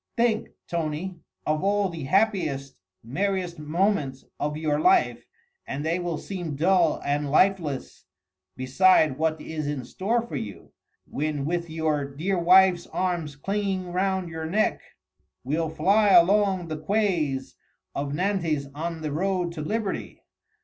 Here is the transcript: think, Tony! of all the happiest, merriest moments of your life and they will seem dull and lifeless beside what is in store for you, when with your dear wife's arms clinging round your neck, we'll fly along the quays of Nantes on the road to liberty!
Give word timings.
think, 0.17 0.47
Tony! 0.67 1.19
of 1.45 1.63
all 1.63 1.87
the 1.87 2.05
happiest, 2.05 2.75
merriest 3.03 3.59
moments 3.59 4.25
of 4.39 4.57
your 4.57 4.79
life 4.79 5.23
and 5.67 5.85
they 5.85 5.99
will 5.99 6.17
seem 6.17 6.55
dull 6.55 6.99
and 7.05 7.29
lifeless 7.29 8.05
beside 8.55 9.19
what 9.19 9.39
is 9.39 9.67
in 9.67 9.85
store 9.85 10.19
for 10.23 10.35
you, 10.37 10.71
when 11.05 11.45
with 11.45 11.69
your 11.69 12.03
dear 12.03 12.39
wife's 12.39 12.87
arms 12.87 13.35
clinging 13.35 13.91
round 13.91 14.27
your 14.27 14.47
neck, 14.47 14.81
we'll 15.43 15.69
fly 15.69 16.09
along 16.09 16.67
the 16.67 16.79
quays 16.81 17.55
of 17.93 18.11
Nantes 18.11 18.65
on 18.73 19.01
the 19.03 19.11
road 19.11 19.51
to 19.51 19.61
liberty! 19.61 20.23